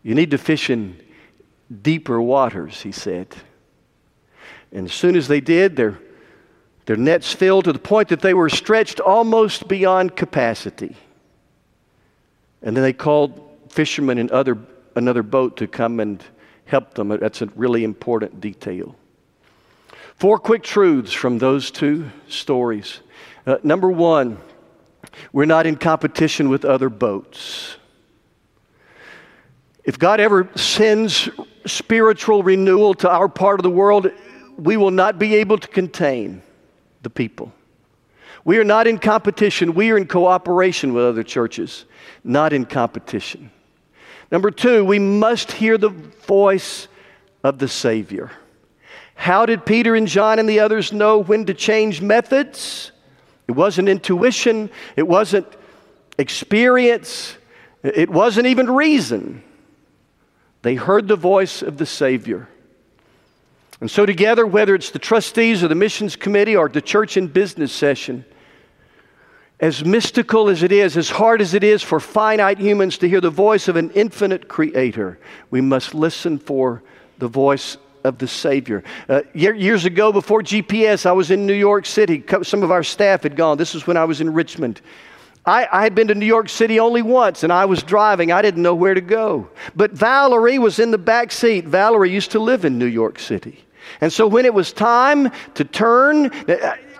You 0.02 0.16
need 0.16 0.32
to 0.32 0.38
fish 0.38 0.70
in 0.70 1.00
deeper 1.82 2.22
waters, 2.22 2.82
he 2.82 2.92
said. 2.92 3.34
And 4.72 4.88
as 4.88 4.94
soon 4.94 5.16
as 5.16 5.28
they 5.28 5.40
did, 5.40 5.76
their, 5.76 6.00
their 6.86 6.98
nets 6.98 7.32
filled 7.32 7.66
to 7.66 7.74
the 7.74 7.80
point 7.80 8.10
that 8.10 8.22
they 8.22 8.34
were 8.34 8.50
stretched 8.50 9.00
almost 9.00 9.68
beyond 9.68 10.16
capacity. 10.16 10.96
And 12.62 12.76
then 12.76 12.84
they 12.84 12.94
called 12.94 13.40
fishermen 13.70 14.18
in 14.18 14.32
other, 14.32 14.58
another 14.96 15.24
boat 15.24 15.58
to 15.58 15.68
come 15.68 16.00
and 16.00 16.24
help 16.66 16.94
them. 16.94 17.10
That's 17.10 17.42
a 17.42 17.48
really 17.56 17.84
important 17.84 18.42
detail. 18.42 18.96
Four 20.16 20.38
quick 20.40 20.64
truths 20.64 21.12
from 21.12 21.38
those 21.38 21.72
two 21.72 22.10
stories. 22.28 23.02
Uh, 23.46 23.58
number 23.64 23.90
one, 23.90 24.38
we're 25.32 25.46
not 25.46 25.66
in 25.66 25.76
competition 25.76 26.50
with 26.50 26.66
other 26.66 26.90
boats. 26.90 27.78
If 29.84 30.00
God 30.00 30.20
ever 30.20 30.50
sends 30.56 31.30
spiritual 31.66 32.44
renewal 32.44 32.94
to 32.96 33.10
our 33.10 33.28
part 33.28 33.60
of 33.60 33.64
the 33.64 33.70
world, 33.70 34.12
we 34.58 34.78
will 34.78 34.92
not 34.92 35.20
be 35.20 35.36
able 35.36 35.58
to 35.58 35.68
contain 35.68 36.42
the 37.02 37.10
people. 37.10 37.52
We 38.46 38.58
are 38.60 38.64
not 38.64 38.88
in 38.88 38.98
competition. 38.98 39.74
We 39.74 39.92
are 39.92 39.98
in 39.98 40.08
cooperation 40.08 40.94
with 40.94 41.06
other 41.06 41.24
churches, 41.24 41.86
not 42.24 42.54
in 42.54 42.66
competition. 42.66 43.52
Number 44.32 44.52
two, 44.52 44.84
we 44.84 45.00
must 45.00 45.52
hear 45.52 45.78
the 45.78 45.90
voice 45.90 46.88
of 47.44 47.60
the 47.60 47.68
Savior. 47.68 48.32
How 49.16 49.46
did 49.46 49.66
Peter 49.66 49.96
and 49.96 50.08
John 50.08 50.40
and 50.40 50.50
the 50.50 50.60
others 50.60 50.92
know 50.92 51.20
when 51.20 51.46
to 51.46 51.54
change 51.54 52.02
methods? 52.02 52.92
It 53.48 53.54
wasn't 53.54 53.90
intuition, 53.90 54.70
it 54.96 55.08
wasn't 55.08 55.48
experience, 56.18 57.38
it 57.84 58.10
wasn't 58.10 58.48
even 58.48 58.70
reason. 58.72 59.44
They 60.62 60.76
heard 60.76 61.08
the 61.08 61.18
voice 61.18 61.62
of 61.62 61.78
the 61.78 61.86
Savior. 61.86 62.48
And 63.82 63.92
so, 63.92 64.06
together, 64.06 64.48
whether 64.48 64.76
it's 64.76 64.92
the 64.92 65.00
trustees 65.00 65.62
or 65.62 65.68
the 65.68 65.76
missions 65.76 66.16
committee 66.16 66.56
or 66.56 66.70
the 66.70 66.82
church 66.82 67.18
and 67.18 67.32
business 67.32 67.74
session, 67.74 68.24
as 69.64 69.86
mystical 69.86 70.50
as 70.50 70.62
it 70.62 70.74
is, 70.74 70.98
as 70.98 71.10
hard 71.10 71.40
as 71.40 71.54
it 71.54 71.64
is 71.64 71.82
for 71.82 71.98
finite 71.98 72.60
humans 72.60 72.98
to 72.98 73.08
hear 73.08 73.22
the 73.22 73.30
voice 73.30 73.70
of 73.70 73.78
an 73.78 73.90
infinite 73.92 74.50
creator, 74.50 75.18
we 75.52 75.62
must 75.62 75.94
listen 75.94 76.38
for 76.38 76.84
the 77.20 77.30
voice 77.30 77.78
of 78.04 78.18
the 78.18 78.28
Savior. 78.28 78.84
Uh, 79.08 79.22
years 79.34 79.86
ago, 79.86 80.12
before 80.12 80.42
GPS, 80.42 81.06
I 81.06 81.14
was 81.14 81.32
in 81.32 81.46
New 81.46 81.54
York 81.54 81.86
City. 81.86 82.22
Some 82.42 82.62
of 82.62 82.72
our 82.72 82.84
staff 82.84 83.24
had 83.24 83.38
gone. 83.38 83.58
This 83.58 83.74
was 83.74 83.88
when 83.88 83.96
I 83.96 84.04
was 84.04 84.20
in 84.20 84.34
Richmond. 84.34 84.82
I, 85.46 85.66
I, 85.72 85.84
had 85.84 85.96
been 85.96 86.10
to 86.10 86.16
New 86.16 86.26
York 86.26 86.50
City 86.50 86.82
only 86.82 87.02
once, 87.02 87.44
and 87.44 87.54
I 87.54 87.64
was 87.64 87.84
driving. 87.84 88.34
I 88.34 88.42
didn't 88.42 88.64
know 88.64 88.76
where 88.76 88.94
to 88.94 89.02
go. 89.02 89.48
But 89.78 89.92
Valerie 89.92 90.60
was 90.60 90.80
in 90.80 90.92
the 90.92 90.98
back 90.98 91.32
seat. 91.32 91.64
Valerie 91.64 92.12
used 92.12 92.32
to 92.32 92.40
live 92.40 92.66
in 92.66 92.78
New 92.78 92.86
York 92.86 93.18
City. 93.18 93.64
And 94.02 94.12
so 94.12 94.28
when 94.28 94.44
it 94.44 94.54
was 94.54 94.74
time 94.74 95.32
to 95.54 95.64
turn, 95.64 96.32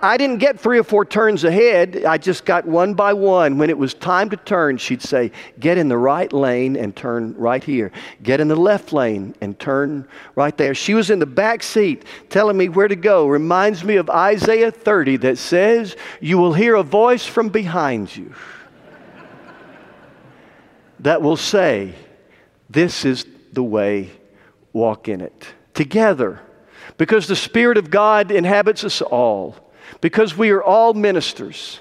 I 0.04 0.18
didn't 0.18 0.40
get 0.40 0.60
three 0.60 0.78
or 0.78 0.84
four 0.84 1.06
turns 1.06 1.46
ahead. 1.46 2.04
I 2.04 2.18
just 2.18 2.44
got 2.44 2.68
one 2.68 2.94
by 2.94 3.14
one. 3.14 3.58
When 3.58 3.70
it 3.70 3.78
was 3.78 3.94
time 3.94 4.30
to 4.32 4.36
turn, 4.36 4.76
she'd 4.76 5.02
say, 5.02 5.32
Get 5.62 5.78
in 5.78 5.88
the 5.88 5.98
right 5.98 6.32
lane 6.34 6.76
and 6.76 6.94
turn 6.94 7.34
right 7.38 7.64
here. 7.64 7.90
Get 8.22 8.42
in 8.42 8.50
the 8.50 8.56
left 8.58 8.92
lane 8.92 9.34
and 9.40 9.58
turn 9.58 10.06
right 10.36 10.58
there. 10.58 10.76
She 10.76 10.94
was 10.94 11.10
in 11.10 11.20
the 11.20 11.26
back 11.26 11.64
seat 11.64 12.04
telling 12.30 12.58
me 12.58 12.68
where 12.68 12.90
to 12.90 12.98
go. 12.98 13.28
Reminds 13.28 13.86
me 13.86 13.96
of 13.96 14.10
Isaiah 14.10 14.72
30 14.72 15.16
that 15.18 15.38
says, 15.38 15.96
You 16.20 16.38
will 16.38 16.54
hear 16.54 16.76
a 16.76 16.84
voice 16.84 17.26
from 17.26 17.48
behind 17.48 18.14
you 18.14 18.36
that 21.00 21.22
will 21.22 21.38
say, 21.38 21.96
This 22.70 23.06
is 23.06 23.26
the 23.54 23.64
way, 23.64 24.12
walk 24.74 25.08
in 25.08 25.22
it. 25.22 25.48
Together, 25.74 26.42
because 26.98 27.28
the 27.28 27.38
Spirit 27.38 27.78
of 27.78 27.90
God 27.90 28.32
inhabits 28.32 28.84
us 28.84 29.02
all 29.02 29.63
because 30.04 30.38
we 30.38 30.50
are 30.50 30.62
all 30.62 30.94
ministers. 30.94 31.80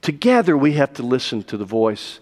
Together, 0.00 0.56
we 0.56 0.72
have 0.72 0.92
to 0.94 1.04
listen 1.04 1.44
to 1.44 1.56
the 1.56 1.64
voice 1.64 2.18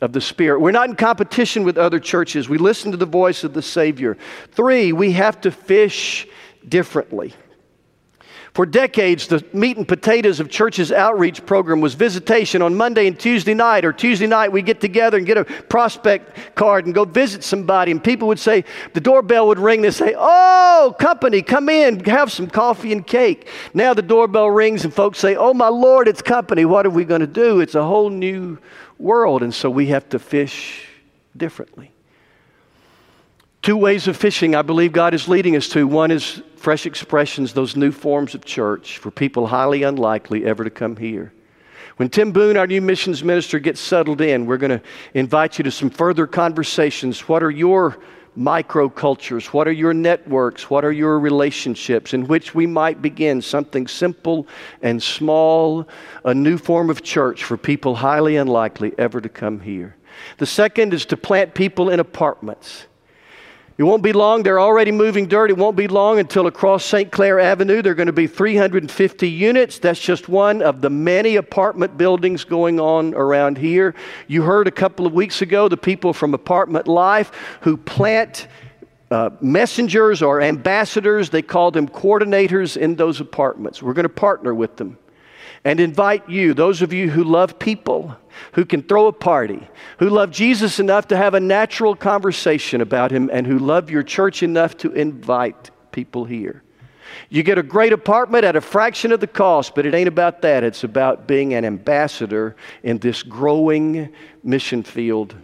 of 0.00 0.12
the 0.12 0.20
Spirit. 0.20 0.60
We're 0.60 0.70
not 0.70 0.88
in 0.88 0.94
competition 0.94 1.64
with 1.64 1.76
other 1.76 1.98
churches. 1.98 2.48
We 2.48 2.56
listen 2.56 2.92
to 2.92 2.96
the 2.96 3.04
voice 3.04 3.42
of 3.42 3.52
the 3.52 3.62
Savior. 3.62 4.16
Three, 4.52 4.92
we 4.92 5.10
have 5.10 5.40
to 5.40 5.50
fish 5.50 6.28
differently. 6.68 7.34
For 8.54 8.64
decades, 8.64 9.26
the 9.26 9.44
meat 9.52 9.76
and 9.78 9.86
potatoes 9.86 10.38
of 10.38 10.48
church's 10.48 10.92
outreach 10.92 11.44
program 11.44 11.80
was 11.80 11.94
visitation 11.94 12.62
on 12.62 12.76
Monday 12.76 13.08
and 13.08 13.18
Tuesday 13.18 13.52
night, 13.52 13.84
or 13.84 13.92
Tuesday 13.92 14.28
night 14.28 14.52
we 14.52 14.62
get 14.62 14.80
together 14.80 15.16
and 15.16 15.26
get 15.26 15.36
a 15.36 15.44
prospect 15.44 16.54
card 16.54 16.86
and 16.86 16.94
go 16.94 17.04
visit 17.04 17.42
somebody. 17.42 17.90
And 17.90 18.02
people 18.02 18.28
would 18.28 18.38
say, 18.38 18.64
the 18.92 19.00
doorbell 19.00 19.48
would 19.48 19.58
ring, 19.58 19.82
they'd 19.82 19.90
say, 19.90 20.14
Oh, 20.16 20.94
company, 21.00 21.42
come 21.42 21.68
in, 21.68 21.98
have 22.04 22.30
some 22.30 22.46
coffee 22.46 22.92
and 22.92 23.04
cake. 23.04 23.48
Now 23.74 23.92
the 23.92 24.02
doorbell 24.02 24.50
rings 24.50 24.84
and 24.84 24.94
folks 24.94 25.18
say, 25.18 25.34
Oh, 25.34 25.52
my 25.52 25.68
Lord, 25.68 26.06
it's 26.06 26.22
company. 26.22 26.64
What 26.64 26.86
are 26.86 26.90
we 26.90 27.04
going 27.04 27.22
to 27.22 27.26
do? 27.26 27.58
It's 27.58 27.74
a 27.74 27.84
whole 27.84 28.08
new 28.08 28.58
world. 29.00 29.42
And 29.42 29.52
so 29.52 29.68
we 29.68 29.86
have 29.86 30.08
to 30.10 30.20
fish 30.20 30.86
differently. 31.36 31.93
Two 33.64 33.78
ways 33.78 34.08
of 34.08 34.16
fishing 34.18 34.54
I 34.54 34.60
believe 34.60 34.92
God 34.92 35.14
is 35.14 35.26
leading 35.26 35.56
us 35.56 35.70
to. 35.70 35.86
One 35.86 36.10
is 36.10 36.42
fresh 36.54 36.84
expressions, 36.84 37.54
those 37.54 37.76
new 37.76 37.92
forms 37.92 38.34
of 38.34 38.44
church 38.44 38.98
for 38.98 39.10
people 39.10 39.46
highly 39.46 39.84
unlikely 39.84 40.44
ever 40.44 40.64
to 40.64 40.70
come 40.70 40.96
here. 40.96 41.32
When 41.96 42.10
Tim 42.10 42.30
Boone, 42.30 42.58
our 42.58 42.66
new 42.66 42.82
missions 42.82 43.24
minister, 43.24 43.58
gets 43.58 43.80
settled 43.80 44.20
in, 44.20 44.44
we're 44.44 44.58
going 44.58 44.78
to 44.78 44.82
invite 45.14 45.56
you 45.56 45.64
to 45.64 45.70
some 45.70 45.88
further 45.88 46.26
conversations. 46.26 47.26
What 47.26 47.42
are 47.42 47.50
your 47.50 47.96
microcultures? 48.36 49.46
What 49.46 49.66
are 49.66 49.72
your 49.72 49.94
networks? 49.94 50.68
What 50.68 50.84
are 50.84 50.92
your 50.92 51.18
relationships 51.18 52.12
in 52.12 52.26
which 52.26 52.54
we 52.54 52.66
might 52.66 53.00
begin 53.00 53.40
something 53.40 53.86
simple 53.86 54.46
and 54.82 55.02
small, 55.02 55.88
a 56.22 56.34
new 56.34 56.58
form 56.58 56.90
of 56.90 57.02
church 57.02 57.44
for 57.44 57.56
people 57.56 57.94
highly 57.94 58.36
unlikely 58.36 58.92
ever 58.98 59.22
to 59.22 59.30
come 59.30 59.60
here? 59.60 59.96
The 60.36 60.44
second 60.44 60.92
is 60.92 61.06
to 61.06 61.16
plant 61.16 61.54
people 61.54 61.88
in 61.88 61.98
apartments. 61.98 62.88
It 63.76 63.82
won't 63.82 64.04
be 64.04 64.12
long. 64.12 64.44
They're 64.44 64.60
already 64.60 64.92
moving 64.92 65.26
dirt. 65.26 65.50
It 65.50 65.56
won't 65.56 65.76
be 65.76 65.88
long 65.88 66.20
until 66.20 66.46
across 66.46 66.84
St. 66.84 67.10
Clair 67.10 67.40
Avenue, 67.40 67.82
there 67.82 67.90
are 67.90 67.96
going 67.96 68.06
to 68.06 68.12
be 68.12 68.28
350 68.28 69.28
units. 69.28 69.80
That's 69.80 69.98
just 69.98 70.28
one 70.28 70.62
of 70.62 70.80
the 70.80 70.90
many 70.90 71.34
apartment 71.36 71.98
buildings 71.98 72.44
going 72.44 72.78
on 72.78 73.14
around 73.14 73.58
here. 73.58 73.96
You 74.28 74.42
heard 74.42 74.68
a 74.68 74.70
couple 74.70 75.06
of 75.06 75.12
weeks 75.12 75.42
ago 75.42 75.68
the 75.68 75.76
people 75.76 76.12
from 76.12 76.34
Apartment 76.34 76.86
Life 76.86 77.32
who 77.62 77.76
plant 77.76 78.46
uh, 79.10 79.30
messengers 79.40 80.22
or 80.22 80.40
ambassadors. 80.40 81.30
They 81.30 81.42
call 81.42 81.72
them 81.72 81.88
coordinators 81.88 82.76
in 82.76 82.94
those 82.94 83.20
apartments. 83.20 83.82
We're 83.82 83.92
going 83.92 84.04
to 84.04 84.08
partner 84.08 84.54
with 84.54 84.76
them 84.76 84.98
and 85.64 85.80
invite 85.80 86.28
you, 86.28 86.52
those 86.52 86.82
of 86.82 86.92
you 86.92 87.10
who 87.10 87.24
love 87.24 87.58
people, 87.58 88.16
who 88.52 88.64
can 88.64 88.82
throw 88.82 89.06
a 89.06 89.12
party, 89.12 89.66
who 89.98 90.10
love 90.10 90.30
Jesus 90.30 90.78
enough 90.78 91.08
to 91.08 91.16
have 91.16 91.34
a 91.34 91.40
natural 91.40 91.96
conversation 91.96 92.80
about 92.80 93.10
him, 93.10 93.30
and 93.32 93.46
who 93.46 93.58
love 93.58 93.90
your 93.90 94.02
church 94.02 94.42
enough 94.42 94.76
to 94.78 94.92
invite 94.92 95.70
people 95.90 96.24
here. 96.24 96.62
You 97.30 97.42
get 97.42 97.58
a 97.58 97.62
great 97.62 97.92
apartment 97.92 98.44
at 98.44 98.56
a 98.56 98.60
fraction 98.60 99.12
of 99.12 99.20
the 99.20 99.26
cost, 99.26 99.74
but 99.74 99.86
it 99.86 99.94
ain't 99.94 100.08
about 100.08 100.42
that. 100.42 100.64
It's 100.64 100.84
about 100.84 101.26
being 101.26 101.54
an 101.54 101.64
ambassador 101.64 102.56
in 102.82 102.98
this 102.98 103.22
growing 103.22 104.12
mission 104.42 104.82
field 104.82 105.34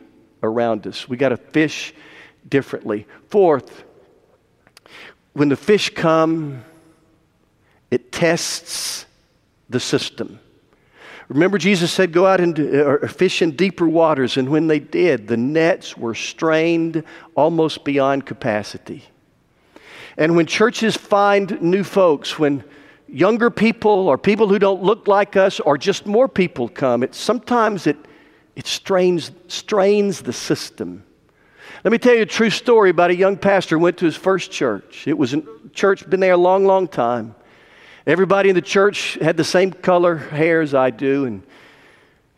around 0.42 0.86
us. 0.86 1.08
We 1.08 1.16
got 1.16 1.30
to 1.30 1.36
fish 1.36 1.94
differently. 2.48 3.06
Fourth, 3.28 3.84
when 5.32 5.48
the 5.48 5.56
fish 5.56 5.90
come, 5.94 6.64
it 7.90 8.10
tests 8.10 9.06
the 9.70 9.80
system. 9.80 10.38
Remember, 11.28 11.58
Jesus 11.58 11.92
said, 11.92 12.12
Go 12.12 12.26
out 12.26 12.40
and 12.40 12.58
uh, 12.58 13.06
fish 13.06 13.40
in 13.40 13.52
deeper 13.52 13.88
waters. 13.88 14.36
And 14.36 14.48
when 14.48 14.66
they 14.66 14.80
did, 14.80 15.28
the 15.28 15.36
nets 15.36 15.96
were 15.96 16.14
strained 16.14 17.04
almost 17.36 17.84
beyond 17.84 18.26
capacity. 18.26 19.04
And 20.16 20.36
when 20.36 20.46
churches 20.46 20.96
find 20.96 21.62
new 21.62 21.84
folks, 21.84 22.36
when 22.36 22.64
younger 23.08 23.48
people 23.48 24.08
or 24.08 24.18
people 24.18 24.48
who 24.48 24.58
don't 24.58 24.82
look 24.82 25.06
like 25.06 25.36
us 25.36 25.60
or 25.60 25.78
just 25.78 26.04
more 26.04 26.28
people 26.28 26.68
come, 26.68 27.04
it, 27.04 27.14
sometimes 27.14 27.86
it, 27.86 27.96
it 28.56 28.66
strains, 28.66 29.30
strains 29.46 30.22
the 30.22 30.32
system. 30.32 31.04
Let 31.84 31.92
me 31.92 31.98
tell 31.98 32.14
you 32.14 32.22
a 32.22 32.26
true 32.26 32.50
story 32.50 32.90
about 32.90 33.10
a 33.10 33.16
young 33.16 33.36
pastor 33.36 33.78
who 33.78 33.84
went 33.84 33.98
to 33.98 34.04
his 34.04 34.16
first 34.16 34.50
church. 34.50 35.06
It 35.06 35.16
was 35.16 35.32
a 35.32 35.42
church, 35.72 36.08
been 36.10 36.20
there 36.20 36.32
a 36.32 36.36
long, 36.36 36.66
long 36.66 36.88
time. 36.88 37.36
Everybody 38.07 38.49
in 38.49 38.54
the 38.54 38.62
church 38.62 39.14
had 39.14 39.37
the 39.37 39.45
same 39.45 39.73
color 39.73 40.16
hair 40.16 40.61
as 40.61 40.75
I 40.75 40.90
do, 40.90 41.26
and 41.26 41.42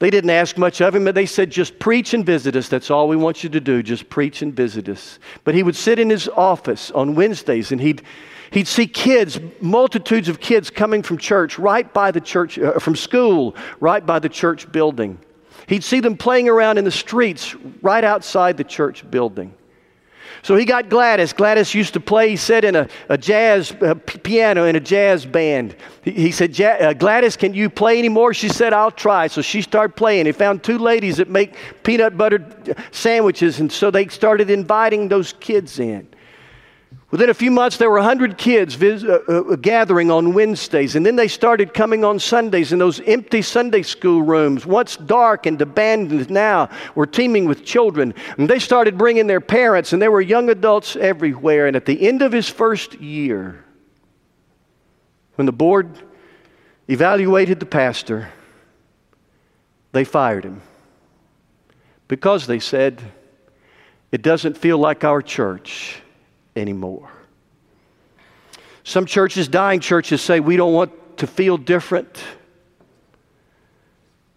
they 0.03 0.11
didn't 0.11 0.31
ask 0.31 0.59
much 0.59 0.81
of 0.81 0.97
him, 0.97 1.05
but 1.05 1.15
they 1.15 1.27
said, 1.27 1.49
just 1.49 1.79
preach 1.79 2.13
and 2.13 2.27
visit 2.27 2.57
us. 2.57 2.69
That's 2.69 2.91
all 2.91 3.07
we 3.07 3.15
want 3.15 3.45
you 3.45 3.51
to 3.51 3.61
do. 3.61 3.85
Just 3.85 4.11
preach 4.11 4.43
and 4.43 4.53
visit 4.53 4.89
us. 4.89 5.21
But 5.45 5.55
he 5.55 5.63
would 5.63 5.77
sit 5.77 6.01
in 6.01 6.11
his 6.11 6.27
office 6.29 6.91
on 6.91 7.15
Wednesdays 7.15 7.71
and 7.71 7.81
he'd, 7.81 8.03
he'd 8.51 8.67
see 8.67 8.89
kids, 8.89 9.39
multitudes 9.61 10.29
of 10.29 10.41
kids 10.41 10.71
coming 10.71 11.05
from 11.05 11.19
church 11.19 11.57
right 11.57 11.93
by 11.95 12.11
the 12.11 12.21
church, 12.21 12.59
uh, 12.59 12.81
from 12.81 12.97
school, 12.97 13.55
right 13.79 14.05
by 14.05 14.19
the 14.19 14.29
church 14.29 14.73
building. 14.73 15.21
He'd 15.69 15.85
see 15.85 16.01
them 16.01 16.17
playing 16.17 16.49
around 16.49 16.79
in 16.79 16.85
the 16.85 16.91
streets 16.91 17.55
right 17.81 18.03
outside 18.03 18.57
the 18.57 18.65
church 18.65 19.09
building. 19.09 19.55
So 20.43 20.57
he 20.57 20.65
got 20.65 20.89
Gladys. 20.89 21.33
Gladys 21.33 21.75
used 21.75 21.93
to 21.95 22.01
play, 22.01 22.31
he 22.31 22.37
said, 22.37 22.65
in 22.65 22.77
a, 22.77 22.89
a 23.09 23.19
jazz 23.19 23.75
a 23.81 23.95
piano 23.95 24.65
in 24.65 24.77
a 24.77 24.81
jazz 24.81 25.27
band. 25.27 25.77
He, 26.03 26.13
he 26.13 26.31
said, 26.33 26.59
uh, 26.61 26.95
Gladys, 26.95 27.37
can 27.37 27.55
you 27.55 27.69
play 27.69 27.99
anymore? 27.99 28.35
She 28.35 28.49
said, 28.49 28.73
I'll 28.73 28.91
try. 28.91 29.27
So 29.27 29.43
she 29.43 29.63
started 29.63 29.97
playing. 29.97 30.27
He 30.27 30.33
found 30.33 30.63
two 30.63 30.79
ladies 30.79 31.19
that 31.19 31.29
make 31.29 31.55
peanut 31.83 32.17
butter 32.17 32.45
sandwiches, 32.91 33.61
and 33.61 33.71
so 33.71 33.91
they 33.91 34.07
started 34.09 34.51
inviting 34.51 35.09
those 35.09 35.33
kids 35.35 35.79
in. 35.79 36.09
Within 37.13 37.29
a 37.29 37.35
few 37.35 37.51
months, 37.51 37.77
there 37.77 37.91
were 37.91 37.99
100 37.99 38.39
kids 38.39 38.75
vis- 38.75 39.05
uh, 39.05 39.19
uh, 39.29 39.57
gathering 39.57 40.11
on 40.11 40.33
Wednesdays, 40.33 40.97
and 40.97 41.05
then 41.05 41.15
they 41.15 41.29
started 41.29 41.75
coming 41.75 42.07
on 42.07 42.19
Sundays 42.19 42.73
in 42.73 42.79
those 42.79 43.01
empty 43.03 43.43
Sunday 43.43 43.83
school 43.83 44.23
rooms, 44.23 44.65
once 44.65 44.97
dark 44.97 45.45
and 45.45 45.61
abandoned 45.61 46.31
now, 46.31 46.71
were 46.95 47.07
teeming 47.07 47.45
with 47.45 47.67
children. 47.67 48.15
And 48.39 48.49
they 48.49 48.59
started 48.59 48.97
bringing 48.97 49.27
their 49.27 49.43
parents, 49.43 49.93
and 49.93 50.01
there 50.01 50.11
were 50.11 50.23
young 50.23 50.49
adults 50.49 50.97
everywhere. 50.97 51.67
And 51.67 51.77
at 51.77 51.85
the 51.85 52.09
end 52.09 52.23
of 52.23 52.33
his 52.33 52.49
first 52.49 52.95
year, 52.95 53.63
when 55.35 55.45
the 55.45 55.53
board 55.53 55.91
evaluated 56.89 57.61
the 57.61 57.67
pastor, 57.67 58.33
they 59.93 60.05
fired 60.05 60.45
him 60.45 60.63
because 62.09 62.47
they 62.47 62.59
said, 62.59 63.03
It 64.11 64.23
doesn't 64.23 64.57
feel 64.57 64.79
like 64.79 65.05
our 65.05 65.21
church 65.21 66.03
anymore. 66.57 67.11
Some 68.85 69.07
churches, 69.07 69.49
dying 69.49 69.81
churches, 69.81 70.21
say 70.21 70.41
we 70.41 70.57
don't 70.57 70.73
want 70.73 71.19
to 71.19 71.27
feel 71.27 71.57
different. 71.57 72.23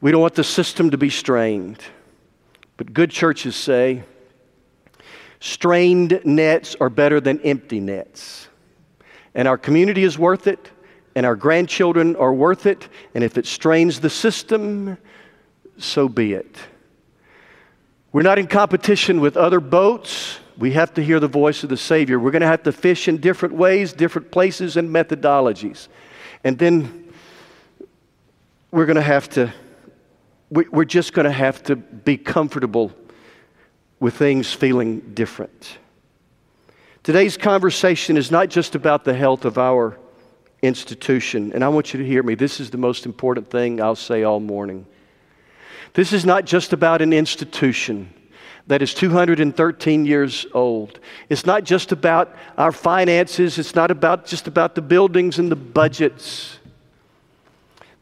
We 0.02 0.12
don't 0.12 0.22
want 0.22 0.36
the 0.36 0.44
system 0.44 0.92
to 0.92 0.98
be 0.98 1.10
strained. 1.10 1.82
But 2.78 2.94
good 2.94 3.10
churches 3.10 3.56
say 3.56 4.04
strained 5.40 6.22
nets 6.24 6.76
are 6.80 6.90
better 6.90 7.20
than 7.20 7.40
empty 7.42 7.80
nets. 7.80 8.48
And 9.34 9.48
our 9.48 9.58
community 9.58 10.04
is 10.04 10.18
worth 10.18 10.48
it, 10.48 10.72
and 11.16 11.26
our 11.26 11.36
grandchildren 11.36 12.16
are 12.16 12.34
worth 12.34 12.66
it. 12.66 12.88
And 13.14 13.24
if 13.24 13.38
it 13.38 13.46
strains 13.46 14.00
the 14.00 14.10
system, 14.10 14.98
so 15.78 16.08
be 16.08 16.34
it. 16.34 16.56
We're 18.12 18.22
not 18.22 18.40
in 18.40 18.48
competition 18.48 19.20
with 19.20 19.36
other 19.36 19.60
boats. 19.60 20.40
We 20.58 20.72
have 20.72 20.94
to 20.94 21.04
hear 21.04 21.20
the 21.20 21.28
voice 21.28 21.64
of 21.64 21.70
the 21.70 21.78
Savior. 21.78 22.20
We're 22.20 22.32
going 22.32 22.42
to 22.42 22.48
have 22.48 22.64
to 22.64 22.72
fish 22.72 23.08
in 23.08 23.18
different 23.18 23.56
ways, 23.56 23.92
different 23.92 24.32
places, 24.32 24.78
and 24.78 24.90
methodologies. 24.90 25.88
And 26.44 26.58
then 26.58 27.12
we're 28.72 28.86
going 28.86 28.96
to 28.96 29.02
have 29.02 29.30
to, 29.30 29.54
we're 30.50 30.86
just 30.86 31.14
going 31.14 31.26
to 31.26 31.32
have 31.32 31.64
to 31.64 31.76
be 31.76 32.18
comfortable 32.18 32.94
with 34.00 34.16
things 34.16 34.54
feeling 34.54 35.00
different. 35.14 35.78
Today's 37.04 37.38
conversation 37.38 38.18
is 38.18 38.32
not 38.32 38.50
just 38.50 38.76
about 38.76 39.04
the 39.04 39.14
health 39.14 39.46
of 39.46 39.58
our 39.58 39.98
institution. 40.62 41.52
And 41.54 41.64
I 41.64 41.68
want 41.68 41.94
you 41.94 42.00
to 42.00 42.06
hear 42.06 42.24
me. 42.24 42.36
This 42.36 42.60
is 42.60 42.70
the 42.70 42.78
most 42.78 43.06
important 43.06 43.50
thing 43.50 43.82
I'll 43.82 43.96
say 43.96 44.24
all 44.24 44.40
morning. 44.40 44.86
This 45.94 46.14
is 46.14 46.26
not 46.26 46.46
just 46.46 46.74
about 46.74 47.02
an 47.02 47.14
institution 47.14 48.14
that 48.68 48.82
is 48.82 48.94
213 48.94 50.06
years 50.06 50.46
old. 50.54 51.00
It's 51.30 51.46
not 51.46 51.64
just 51.64 51.92
about 51.92 52.36
our 52.58 52.72
finances, 52.72 53.58
it's 53.58 53.76
not 53.76 53.92
about 53.92 54.26
just 54.26 54.48
about 54.48 54.76
the 54.76 54.82
buildings 54.82 55.38
and 55.38 55.52
the 55.52 55.56
budgets. 55.56 56.58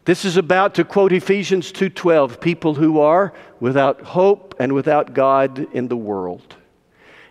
This 0.06 0.26
is 0.26 0.38
about 0.38 0.76
to 0.76 0.84
quote 0.84 1.14
Ephesians 1.14 1.72
2:12, 1.72 2.40
people 2.40 2.76
who 2.76 3.00
are 3.00 3.34
without 3.60 4.02
hope 4.02 4.56
and 4.60 4.74
without 4.74 5.14
God 5.14 5.68
in 5.74 5.88
the 5.88 5.98
world. 5.98 6.56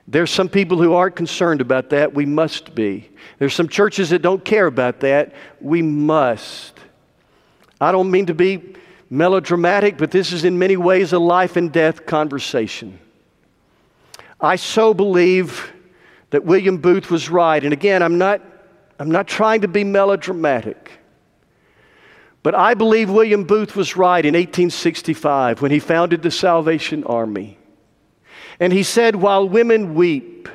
There's 0.09 0.31
some 0.31 0.49
people 0.49 0.79
who 0.79 0.95
aren't 0.95 1.15
concerned 1.15 1.61
about 1.61 1.91
that. 1.91 2.15
We 2.15 2.27
must 2.27 2.75
be. 2.75 3.11
There's 3.39 3.55
some 3.55 3.69
churches 3.69 4.11
that 4.11 4.21
don't 4.21 4.45
care 4.45 4.67
about 4.67 5.01
that. 5.01 5.33
We 5.61 5.81
must. 5.81 6.79
I 7.81 7.93
don't 7.93 8.11
mean 8.11 8.27
to 8.27 8.35
be 8.35 8.75
melodramatic, 9.11 9.99
but 9.99 10.11
this 10.11 10.33
is 10.33 10.45
in 10.45 10.59
many 10.59 10.77
ways 10.77 11.13
a 11.13 11.19
life 11.19 11.57
and 11.57 11.71
death 11.71 12.07
conversation. 12.07 12.99
I 14.43 14.57
so 14.57 14.93
believe 14.93 15.73
that 16.31 16.45
William 16.45 16.79
Booth 16.79 17.11
was 17.11 17.31
right. 17.31 17.63
And 17.63 17.73
again, 17.73 18.03
I'm 18.03 18.19
not, 18.19 18.43
I'm 18.99 19.11
not 19.11 19.29
trying 19.29 19.61
to 19.61 19.69
be 19.69 19.85
melodramatic. 19.85 20.91
But 22.43 22.57
I 22.57 22.75
believe 22.75 23.09
William 23.09 23.45
Booth 23.45 23.77
was 23.77 23.97
right 23.97 24.25
in 24.25 24.35
1865 24.35 25.63
when 25.63 25.71
he 25.71 25.79
founded 25.79 26.23
the 26.23 26.31
Salvation 26.33 27.05
Army. 27.05 27.57
And 28.59 28.73
he 28.73 28.83
said, 28.83 29.15
While 29.15 29.49
women 29.49 29.95
weep 29.95 30.49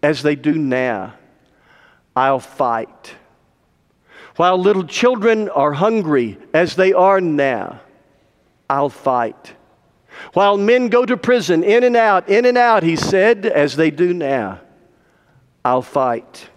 as 0.00 0.22
they 0.22 0.36
do 0.36 0.54
now, 0.54 1.14
I'll 2.14 2.38
fight. 2.38 3.16
While 4.36 4.58
little 4.58 4.84
children 4.84 5.48
are 5.48 5.72
hungry 5.72 6.38
as 6.54 6.76
they 6.76 6.92
are 6.92 7.20
now, 7.20 7.80
I'll 8.70 8.90
fight. 8.90 9.54
While 10.32 10.56
men 10.56 10.88
go 10.88 11.04
to 11.04 11.16
prison, 11.16 11.62
in 11.64 11.84
and 11.84 11.96
out, 11.96 12.28
in 12.28 12.44
and 12.44 12.58
out, 12.58 12.82
he 12.82 12.96
said, 12.96 13.46
as 13.46 13.76
they 13.76 13.90
do 13.90 14.12
now, 14.12 14.60
I'll 15.64 15.82
fight. 15.82 16.48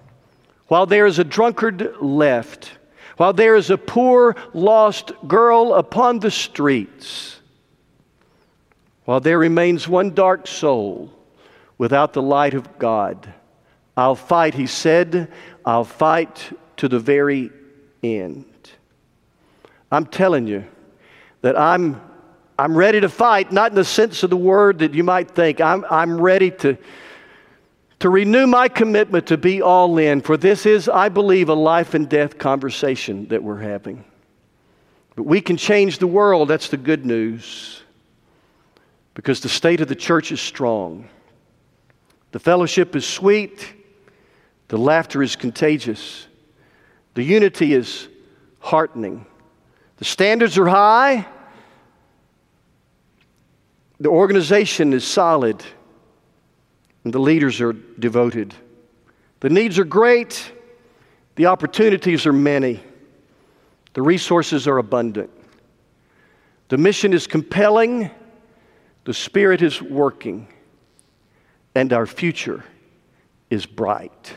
While 0.67 0.85
there 0.85 1.05
is 1.05 1.19
a 1.19 1.23
drunkard 1.23 1.97
left, 2.01 2.71
while 3.17 3.33
there 3.33 3.55
is 3.55 3.69
a 3.69 3.77
poor, 3.77 4.35
lost 4.53 5.11
girl 5.27 5.73
upon 5.73 6.19
the 6.19 6.31
streets, 6.31 7.39
while 9.05 9.19
there 9.19 9.37
remains 9.37 9.87
one 9.87 10.11
dark 10.11 10.47
soul 10.47 11.11
without 11.77 12.13
the 12.13 12.21
light 12.21 12.53
of 12.53 12.79
God, 12.79 13.33
I'll 13.97 14.15
fight, 14.15 14.53
he 14.53 14.67
said, 14.67 15.31
I'll 15.65 15.83
fight 15.83 16.57
to 16.77 16.87
the 16.87 16.99
very 16.99 17.51
end. 18.01 18.45
I'm 19.91 20.05
telling 20.05 20.47
you 20.47 20.65
that 21.41 21.59
I'm 21.59 22.01
I'm 22.61 22.77
ready 22.77 23.01
to 23.01 23.09
fight, 23.09 23.51
not 23.51 23.71
in 23.71 23.75
the 23.75 23.83
sense 23.83 24.21
of 24.21 24.29
the 24.29 24.37
word 24.37 24.79
that 24.79 24.93
you 24.93 25.03
might 25.03 25.31
think. 25.31 25.59
I'm, 25.59 25.83
I'm 25.89 26.21
ready 26.21 26.51
to, 26.51 26.77
to 27.97 28.07
renew 28.07 28.45
my 28.45 28.67
commitment 28.67 29.25
to 29.27 29.37
be 29.37 29.63
all 29.63 29.97
in, 29.97 30.21
for 30.21 30.37
this 30.37 30.67
is, 30.67 30.87
I 30.87 31.09
believe, 31.09 31.49
a 31.49 31.55
life 31.55 31.95
and 31.95 32.07
death 32.07 32.37
conversation 32.37 33.27
that 33.29 33.41
we're 33.41 33.61
having. 33.61 34.05
But 35.15 35.23
we 35.23 35.41
can 35.41 35.57
change 35.57 35.97
the 35.97 36.05
world. 36.05 36.49
That's 36.49 36.67
the 36.67 36.77
good 36.77 37.03
news. 37.03 37.81
Because 39.15 39.39
the 39.39 39.49
state 39.49 39.81
of 39.81 39.87
the 39.87 39.95
church 39.95 40.31
is 40.31 40.39
strong. 40.39 41.09
The 42.31 42.39
fellowship 42.39 42.95
is 42.95 43.07
sweet. 43.07 43.73
The 44.67 44.77
laughter 44.77 45.23
is 45.23 45.35
contagious. 45.35 46.27
The 47.15 47.23
unity 47.23 47.73
is 47.73 48.07
heartening. 48.59 49.25
The 49.97 50.05
standards 50.05 50.59
are 50.59 50.67
high. 50.67 51.25
The 54.01 54.09
organization 54.09 54.93
is 54.93 55.05
solid, 55.05 55.63
and 57.03 57.13
the 57.13 57.19
leaders 57.19 57.61
are 57.61 57.73
devoted. 57.73 58.51
The 59.41 59.49
needs 59.51 59.77
are 59.77 59.83
great, 59.83 60.51
the 61.35 61.45
opportunities 61.45 62.25
are 62.25 62.33
many, 62.33 62.81
the 63.93 64.01
resources 64.01 64.67
are 64.67 64.79
abundant. 64.79 65.29
The 66.69 66.79
mission 66.79 67.13
is 67.13 67.27
compelling, 67.27 68.09
the 69.05 69.13
Spirit 69.13 69.61
is 69.61 69.83
working, 69.83 70.47
and 71.75 71.93
our 71.93 72.07
future 72.07 72.63
is 73.51 73.67
bright. 73.67 74.33